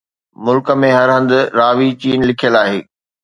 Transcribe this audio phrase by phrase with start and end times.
[0.45, 1.29] ملڪ ۾ هر هنڌ
[1.59, 2.79] راوي چين لکيل آهي